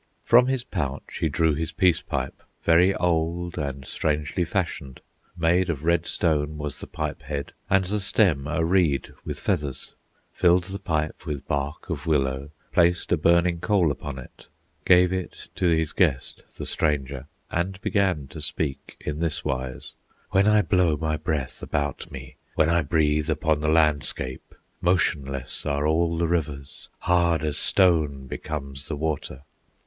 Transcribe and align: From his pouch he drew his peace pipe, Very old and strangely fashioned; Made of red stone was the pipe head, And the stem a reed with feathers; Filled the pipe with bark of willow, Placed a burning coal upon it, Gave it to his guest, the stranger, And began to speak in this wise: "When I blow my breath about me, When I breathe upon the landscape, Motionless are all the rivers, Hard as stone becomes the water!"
From 0.23 0.47
his 0.47 0.63
pouch 0.63 1.19
he 1.19 1.29
drew 1.29 1.53
his 1.53 1.71
peace 1.71 2.01
pipe, 2.01 2.41
Very 2.63 2.91
old 2.95 3.55
and 3.59 3.85
strangely 3.85 4.43
fashioned; 4.43 4.99
Made 5.37 5.69
of 5.69 5.83
red 5.85 6.07
stone 6.07 6.57
was 6.57 6.79
the 6.79 6.87
pipe 6.87 7.21
head, 7.21 7.53
And 7.69 7.83
the 7.85 7.99
stem 7.99 8.47
a 8.47 8.65
reed 8.65 9.13
with 9.23 9.39
feathers; 9.39 9.93
Filled 10.33 10.63
the 10.63 10.79
pipe 10.79 11.27
with 11.27 11.47
bark 11.47 11.87
of 11.91 12.07
willow, 12.07 12.49
Placed 12.71 13.11
a 13.11 13.15
burning 13.15 13.59
coal 13.59 13.91
upon 13.91 14.17
it, 14.17 14.47
Gave 14.85 15.13
it 15.13 15.49
to 15.53 15.67
his 15.67 15.93
guest, 15.93 16.41
the 16.57 16.65
stranger, 16.65 17.27
And 17.51 17.79
began 17.81 18.25
to 18.29 18.41
speak 18.41 18.97
in 19.01 19.19
this 19.19 19.45
wise: 19.45 19.91
"When 20.31 20.47
I 20.47 20.63
blow 20.63 20.97
my 20.97 21.15
breath 21.15 21.61
about 21.61 22.09
me, 22.11 22.37
When 22.55 22.69
I 22.69 22.81
breathe 22.81 23.29
upon 23.29 23.59
the 23.59 23.71
landscape, 23.71 24.55
Motionless 24.81 25.63
are 25.67 25.85
all 25.85 26.17
the 26.17 26.27
rivers, 26.27 26.89
Hard 27.01 27.43
as 27.43 27.59
stone 27.59 28.25
becomes 28.25 28.87
the 28.87 28.95
water!" 28.97 29.43